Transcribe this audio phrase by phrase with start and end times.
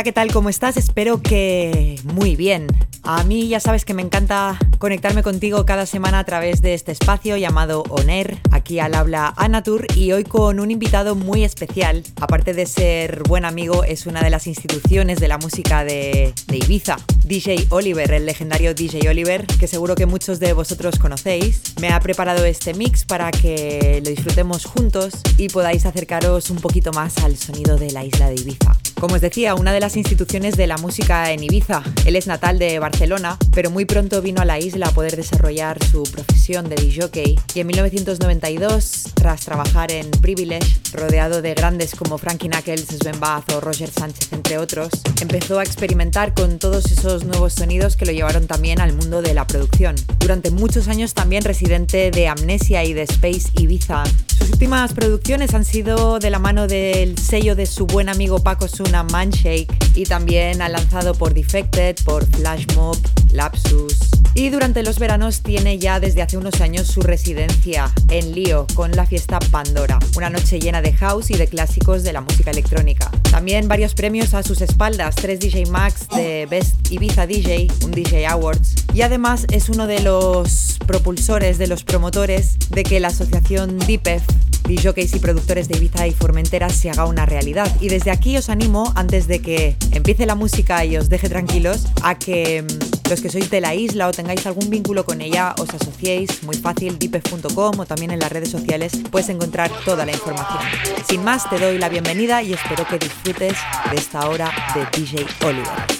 [0.00, 0.32] Hola, ¿qué tal?
[0.32, 0.78] ¿Cómo estás?
[0.78, 2.68] Espero que muy bien.
[3.02, 6.90] A mí ya sabes que me encanta conectarme contigo cada semana a través de este
[6.90, 12.02] espacio llamado ONER, aquí al habla Anatur y hoy con un invitado muy especial.
[12.18, 16.56] Aparte de ser buen amigo, es una de las instituciones de la música de, de
[16.56, 16.96] Ibiza.
[17.26, 22.00] DJ Oliver, el legendario DJ Oliver, que seguro que muchos de vosotros conocéis, me ha
[22.00, 27.36] preparado este mix para que lo disfrutemos juntos y podáis acercaros un poquito más al
[27.36, 28.78] sonido de la isla de Ibiza.
[29.00, 31.82] Como os decía, una de las instituciones de la música en Ibiza.
[32.04, 35.82] Él es natal de Barcelona, pero muy pronto vino a la isla a poder desarrollar
[35.82, 42.18] su profesión de DJ y en 1992, tras trabajar en Privilege, rodeado de grandes como
[42.18, 44.90] Frankie Knuckles, Sven Bath o Roger Sánchez, entre otros,
[45.22, 49.32] empezó a experimentar con todos esos nuevos sonidos que lo llevaron también al mundo de
[49.32, 49.94] la producción.
[50.18, 54.04] Durante muchos años también residente de Amnesia y de Space Ibiza.
[54.26, 58.68] Sus últimas producciones han sido de la mano del sello de su buen amigo Paco
[58.90, 62.98] Suna Manshake y también ha lanzado por Defected, por Flash Mob,
[63.30, 64.10] Lapsus.
[64.34, 68.90] Y durante los veranos tiene ya desde hace unos años su residencia en Lío con
[68.90, 73.12] la fiesta Pandora, una noche llena de house y de clásicos de la música electrónica.
[73.30, 78.26] También varios premios a sus espaldas, tres DJ Max de Best Ibiza DJ, un DJ
[78.26, 83.78] Awards, y además es uno de los propulsores, de los promotores de que la asociación
[83.78, 84.24] DIPEF
[84.70, 87.70] DJs y productores de Ibiza y Formentera se haga una realidad.
[87.80, 91.86] Y desde aquí os animo, antes de que empiece la música y os deje tranquilos,
[92.02, 95.54] a que mm, los que sois de la isla o tengáis algún vínculo con ella
[95.58, 96.42] os asociéis.
[96.44, 100.62] Muy fácil, dipef.com o también en las redes sociales puedes encontrar toda la información.
[101.08, 103.56] Sin más, te doy la bienvenida y espero que disfrutes
[103.90, 105.99] de esta hora de DJ Oliver.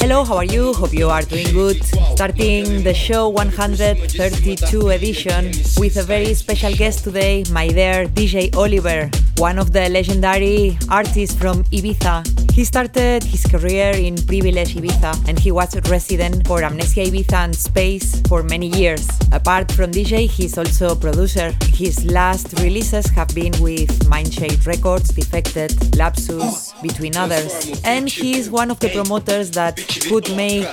[0.00, 0.72] Hello, how are you?
[0.72, 1.84] Hope you are doing good.
[1.84, 9.10] Starting the show 132 edition with a very special guest today, my dear DJ Oliver,
[9.38, 12.50] one of the legendary artists from Ibiza.
[12.50, 17.44] He started his career in Privilege Ibiza and he was a resident for Amnesia Ibiza
[17.44, 19.08] and Space for many years.
[19.30, 21.54] Apart from DJ, he's also a producer.
[21.66, 27.80] His last releases have been with Mindshade Records, Defected, Lapsus, between others.
[27.84, 29.76] And he's one of the promoters that
[30.08, 30.66] could make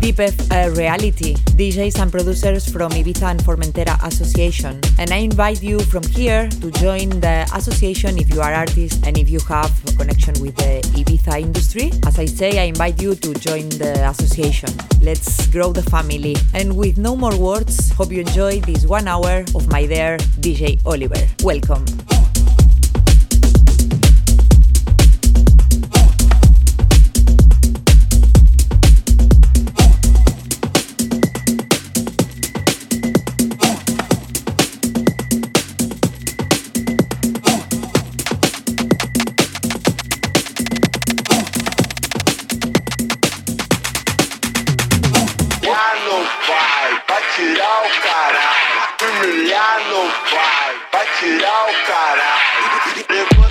[0.00, 4.80] DPF a reality, DJs and producers from Ibiza and Formentera Association.
[4.98, 9.18] And I invite you from here to join the association if you are artist and
[9.18, 11.92] if you have a connection with the Ibiza industry.
[12.06, 14.70] As I say, I invite you to join the association.
[15.00, 16.36] Let's grow the family.
[16.54, 20.80] And with no more words, hope you enjoy this one hour of my dear DJ
[20.86, 21.26] Oliver.
[21.42, 21.84] Welcome.
[51.20, 53.49] tirar o caralho.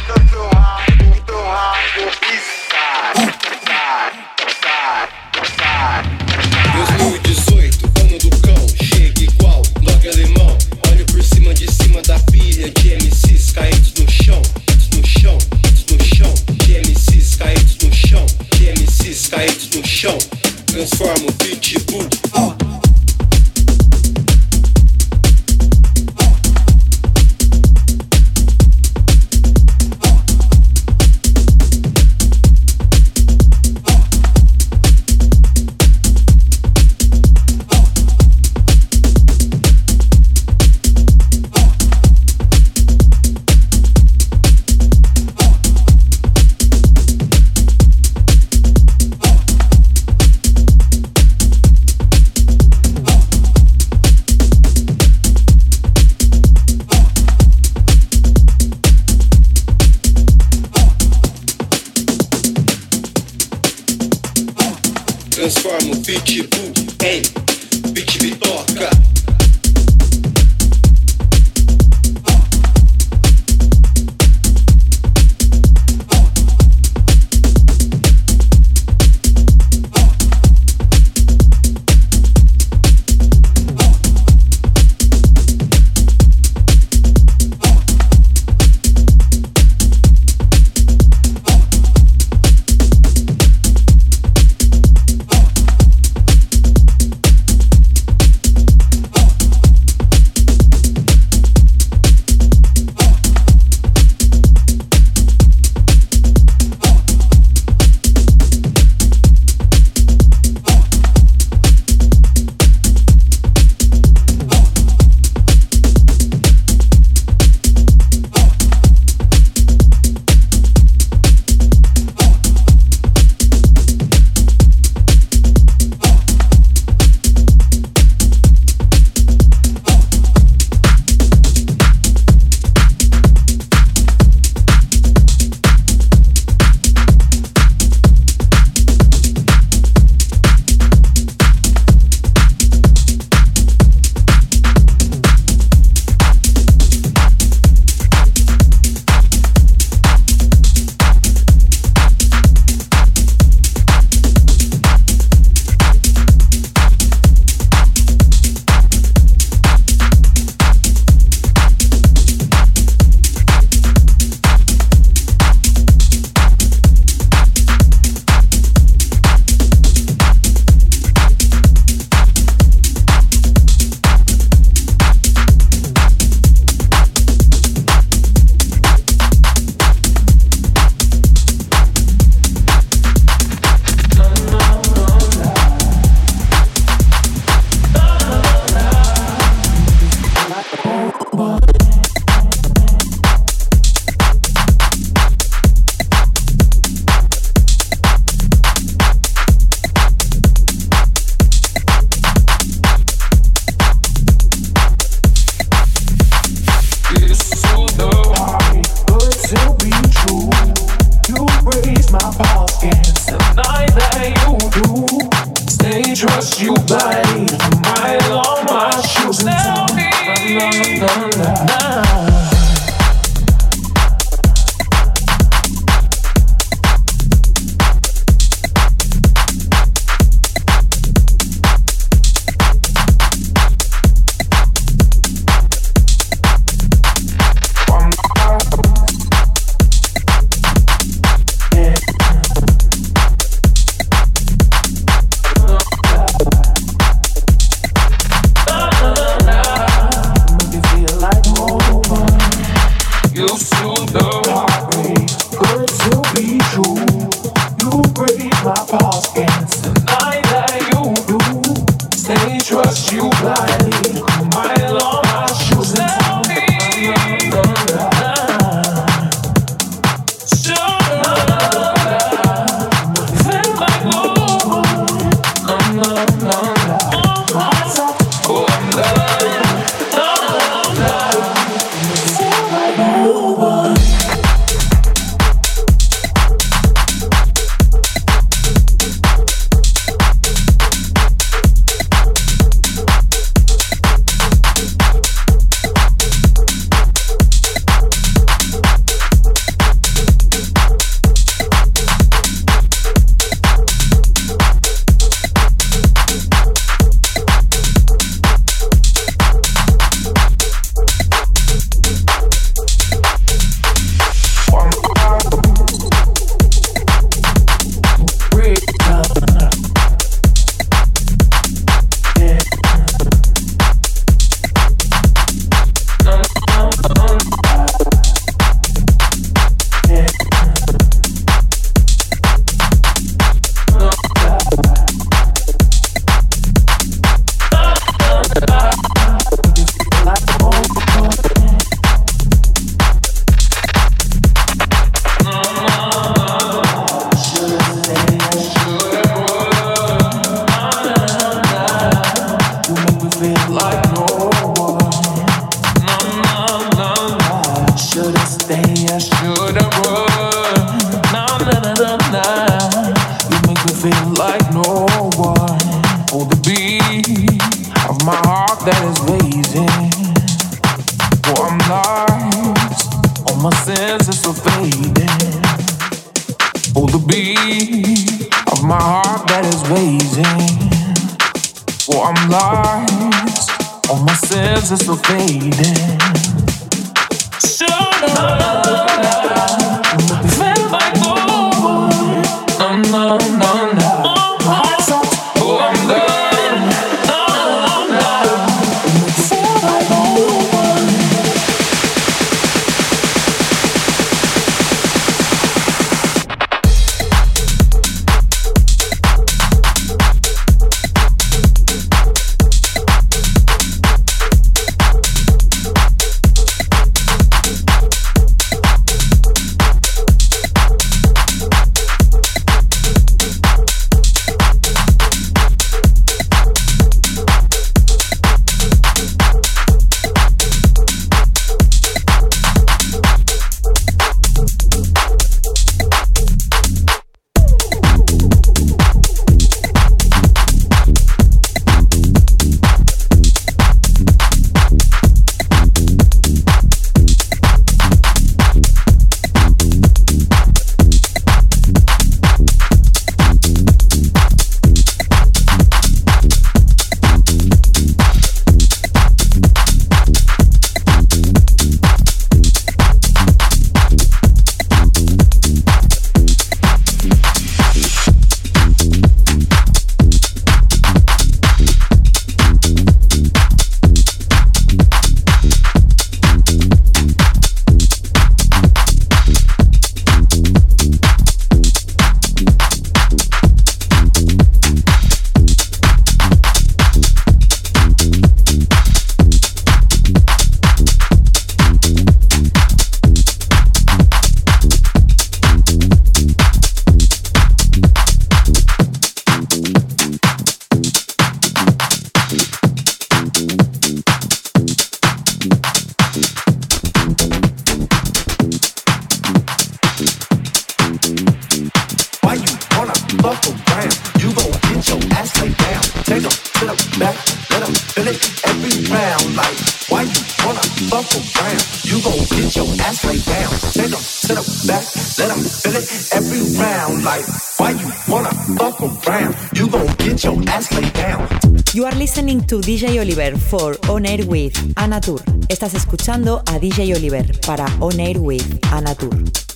[532.89, 535.43] DJ Oliver for On Air with Anatur.
[535.67, 539.68] Estás escuchando a DJ Oliver para On Air with Anatur.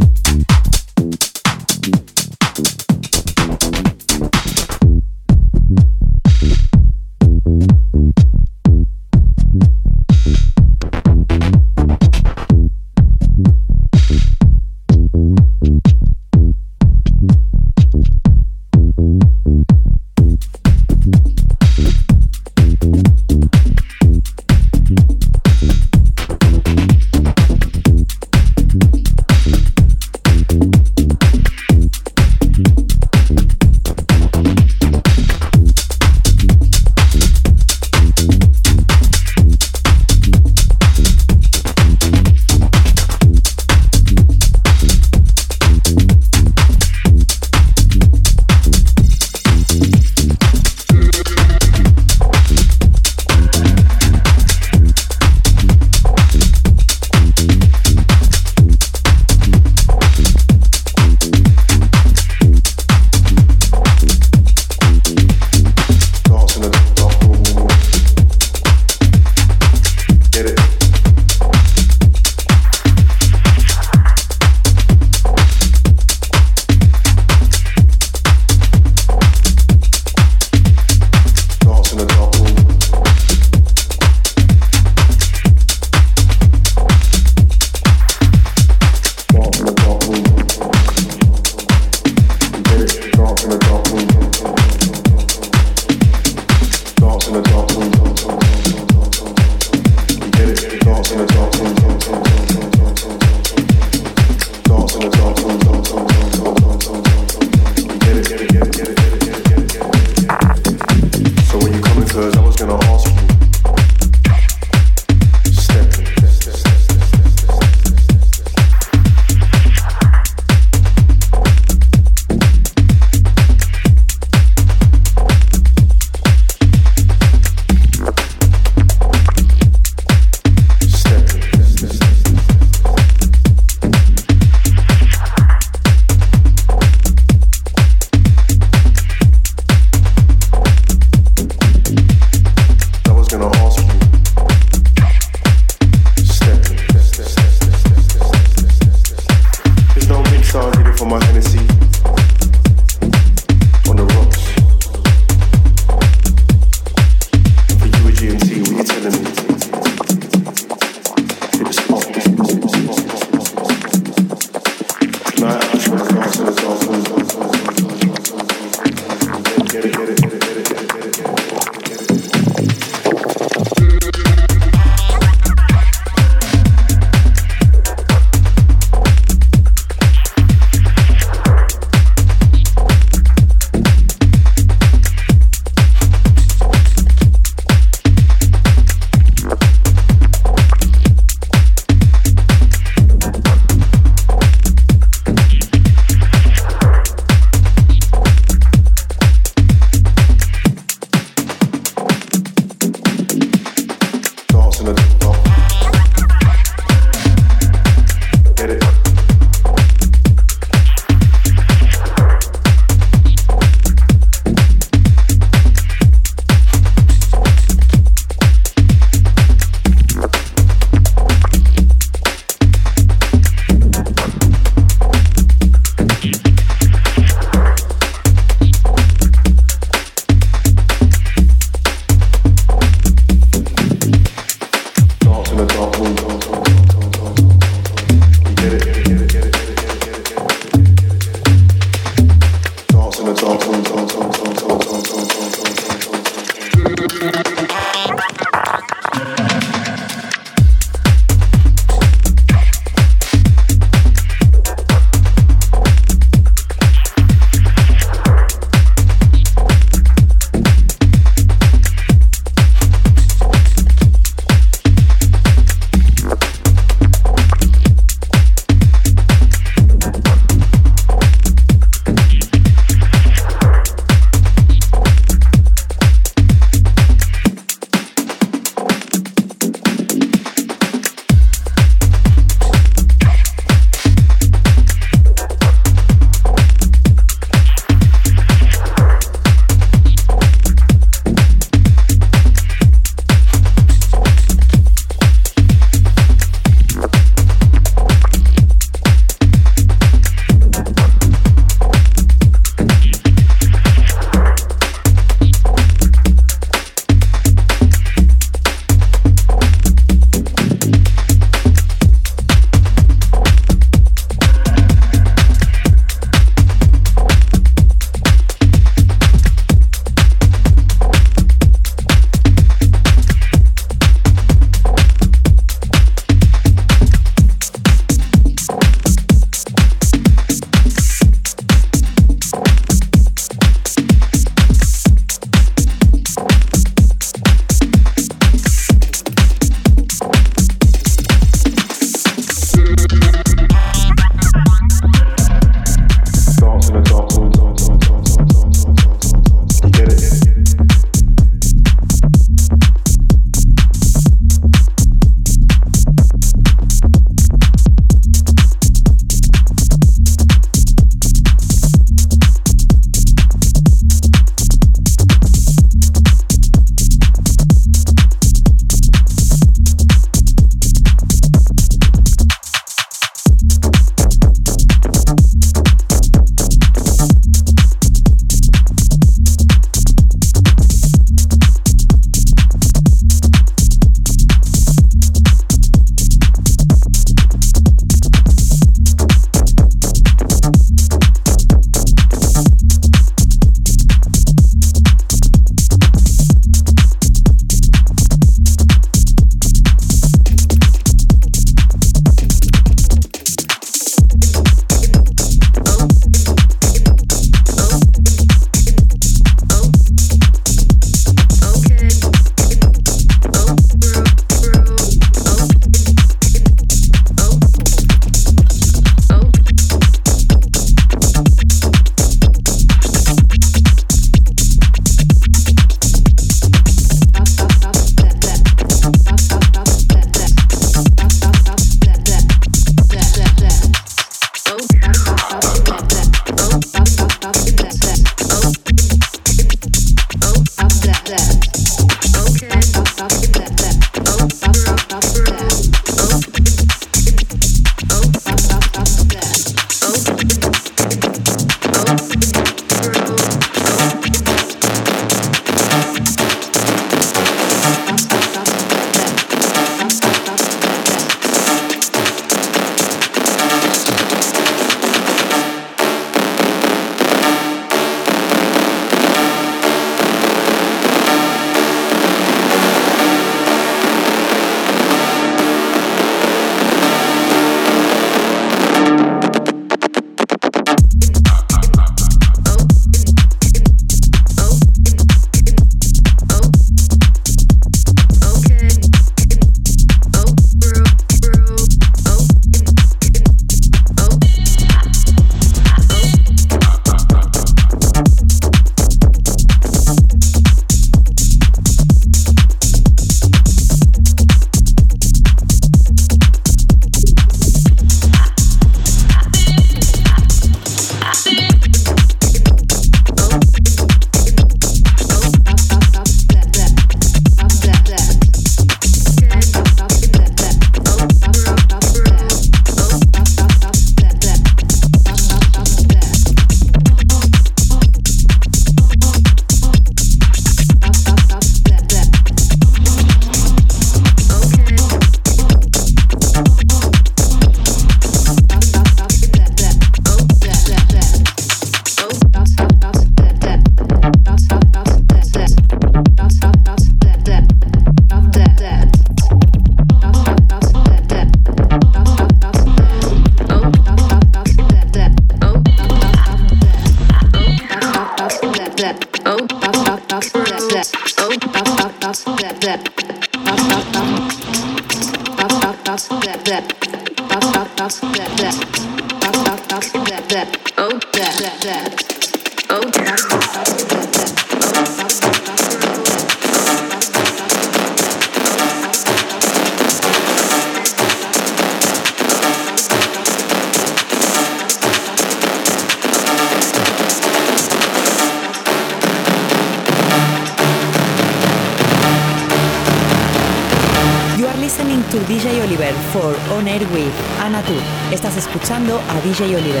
[599.51, 600.00] DJ Oliver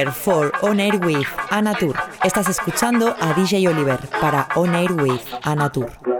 [0.00, 1.94] Oliver for On Air with Anatur.
[2.24, 6.19] Estás escuchando a DJ Oliver para On Air with Anatur.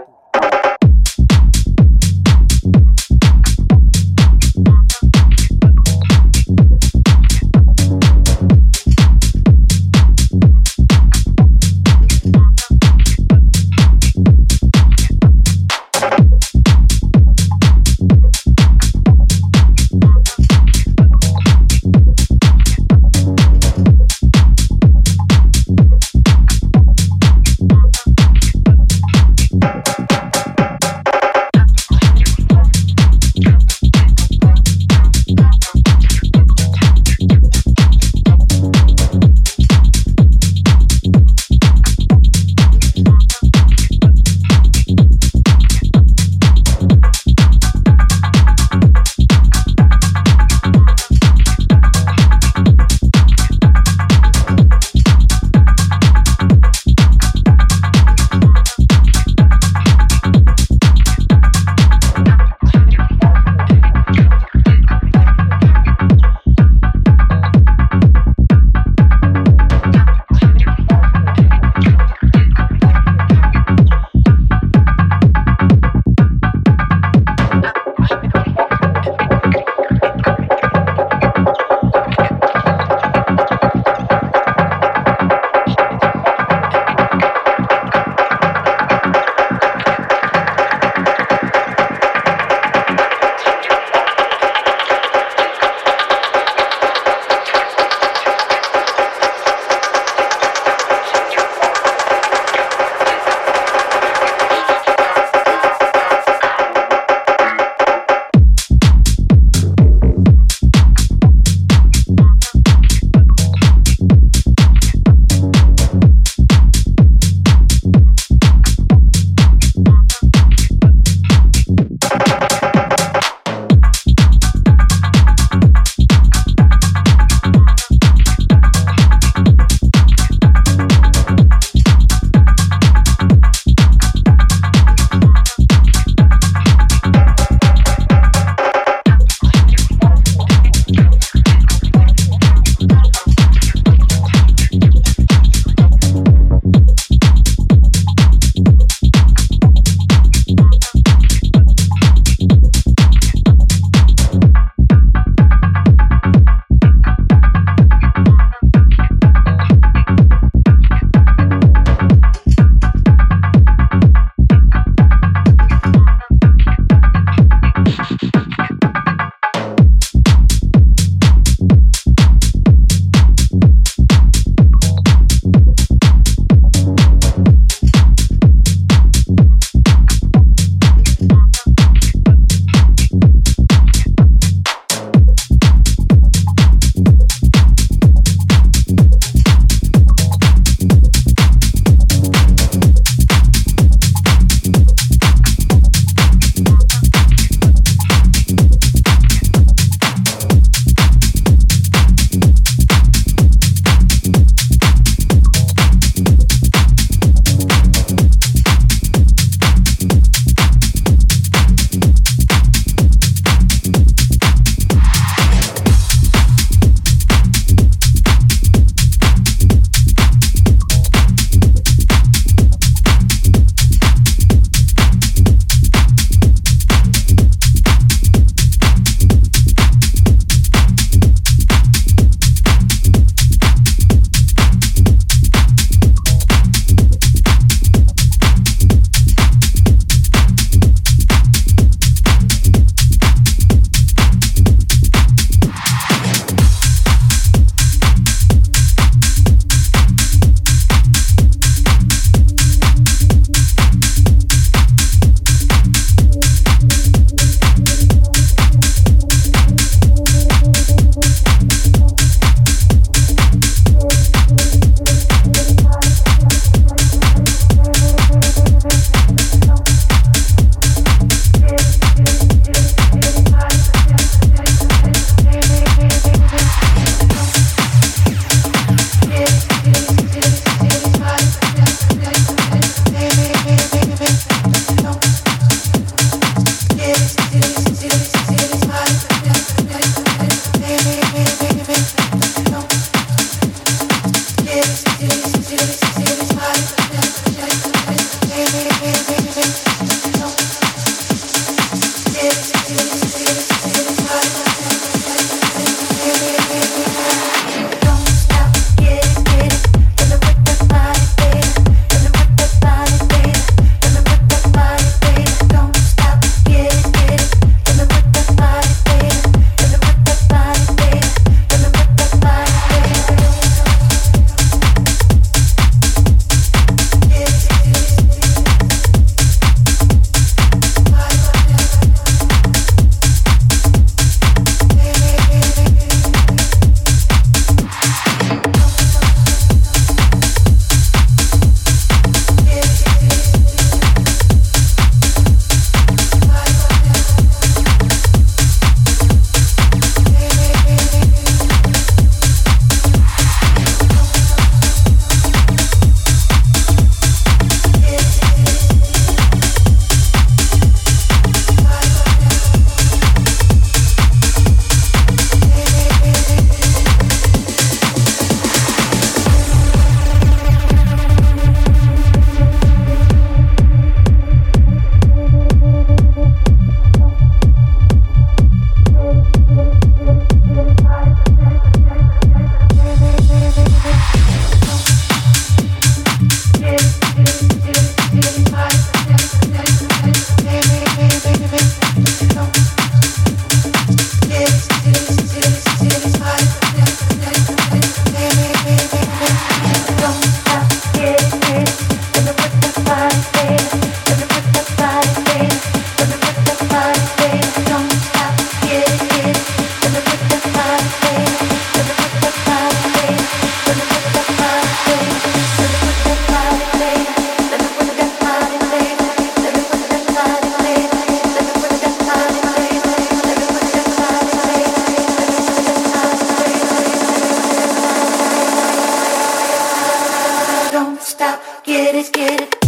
[431.83, 432.80] Get it, get it.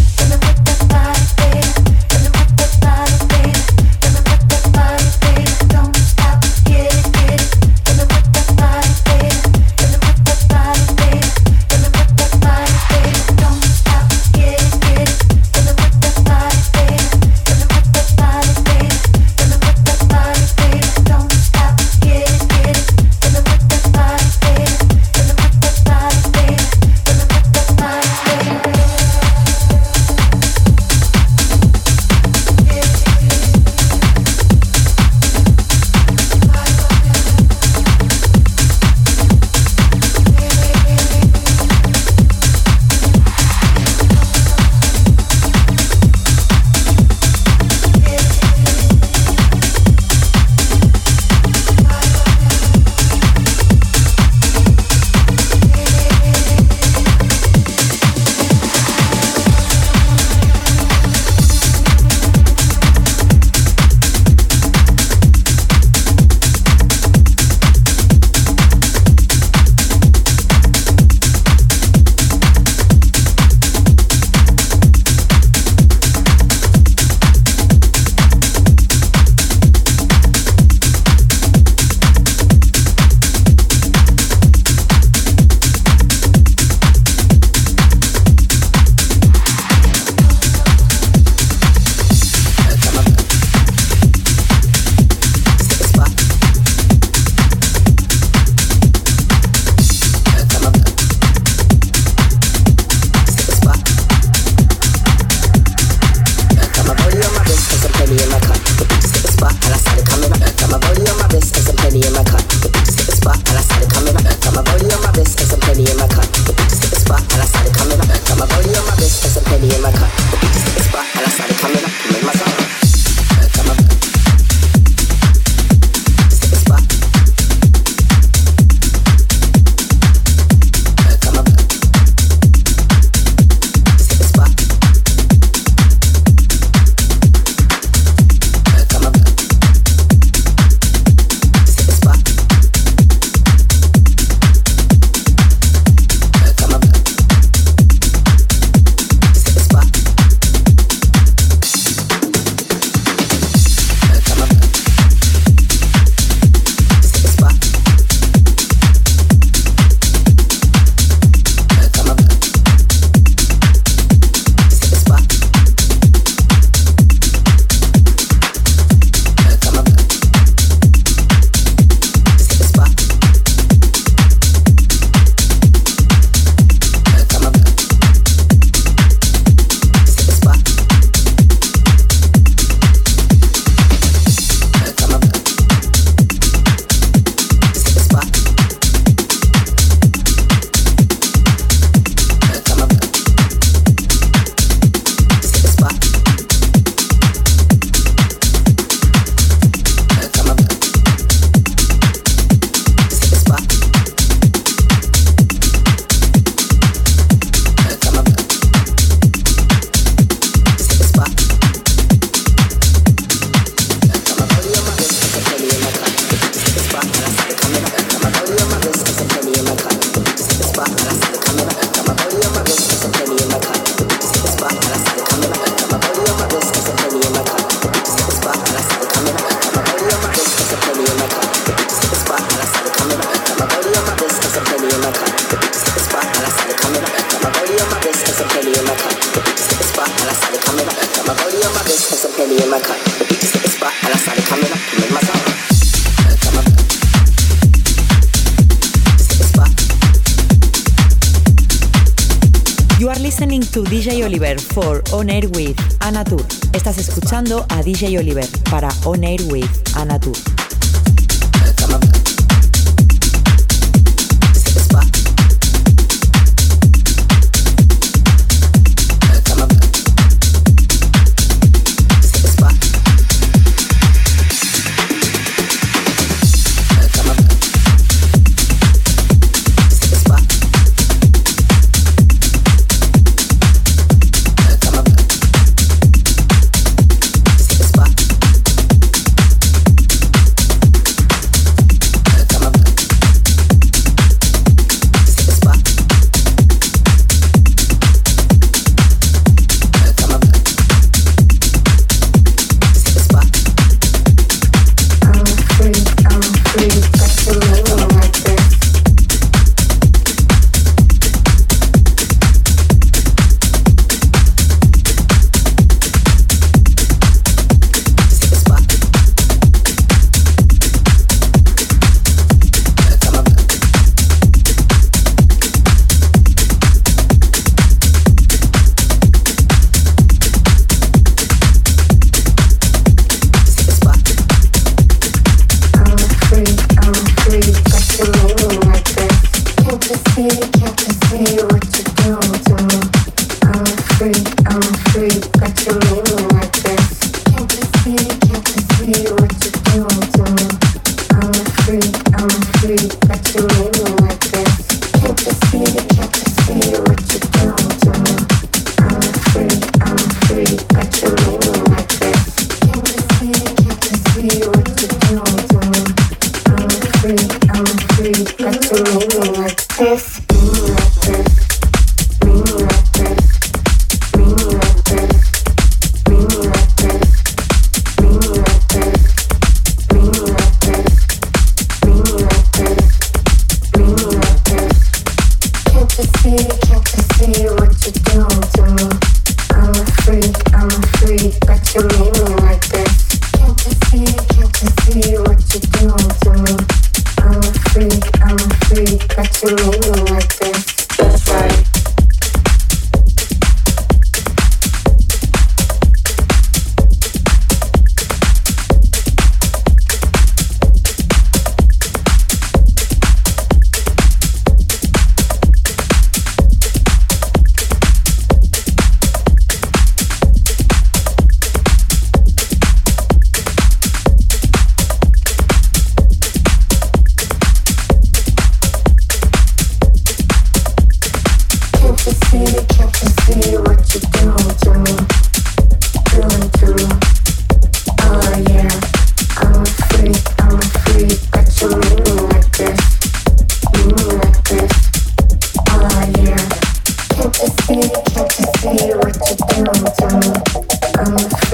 [254.60, 256.45] For On Air with Anatur.
[256.74, 260.53] Estás escuchando a DJ Oliver para On Air with Anatur.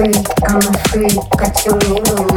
[0.00, 2.29] free, I'm a freak, got your name on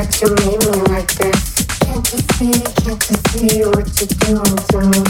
[0.00, 1.66] You made me like this.
[1.80, 5.04] Can't you see, can't you see what you're doing to me?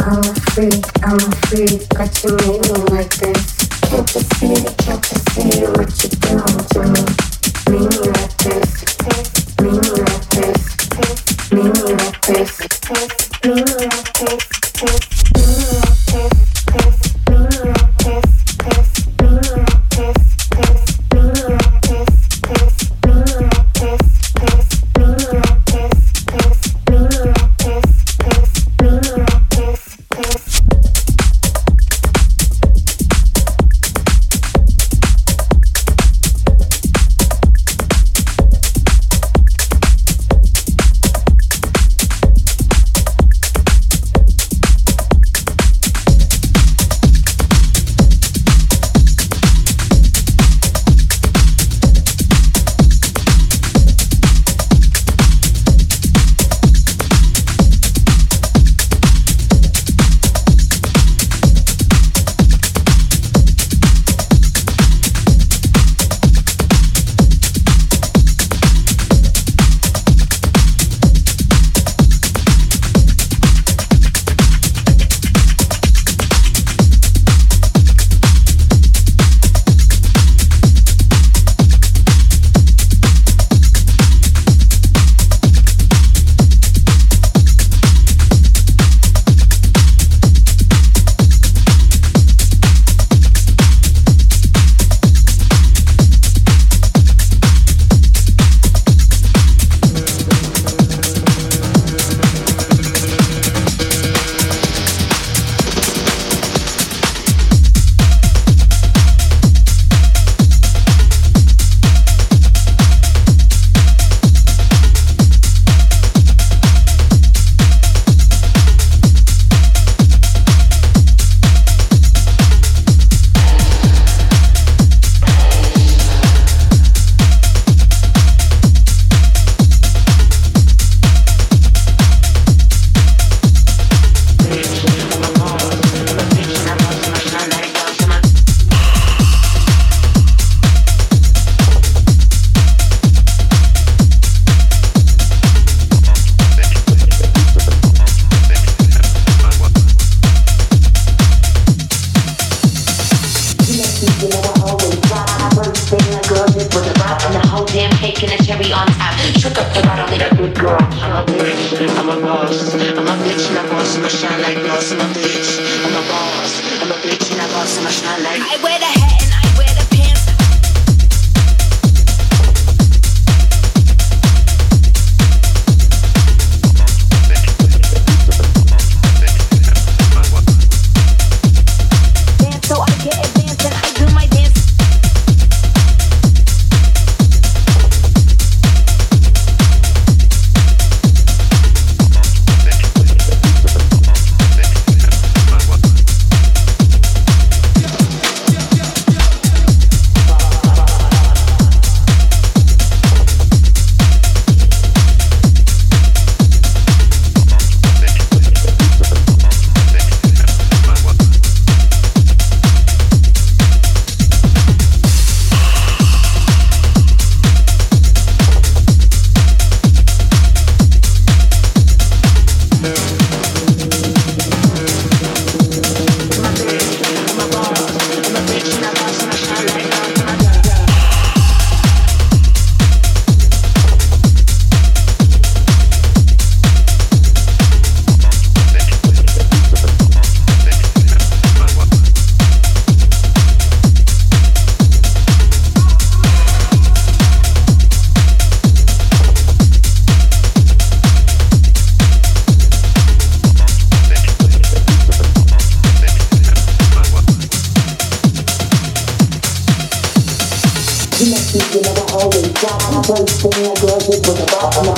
[0.00, 3.68] I'm a freak, I'm a freak, but you made me like this.
[3.82, 6.13] Can't you see, can't you see what you're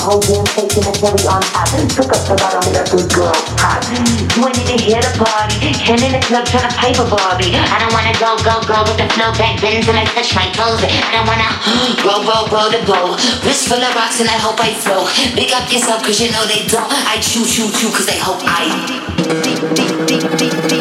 [0.07, 1.66] whole damn place and a cherry on top.
[1.90, 3.82] Took up the bottom with a good girl pop.
[3.90, 5.74] You ain't even here to party.
[5.82, 7.50] Him in the club trying to pipe a Barbie.
[7.50, 10.46] I don't wanna go, go, go with the flow back then till I touch my
[10.54, 10.78] toes.
[10.78, 11.50] I don't wanna
[12.07, 13.18] roll, roll, roll the boat.
[13.42, 15.11] Wrist full of rocks and I hope I float.
[15.34, 16.86] Big up yourself cause you know they don't.
[17.11, 18.70] I chew, chew, chew cause they hope I.
[19.26, 20.76] I'm a boss,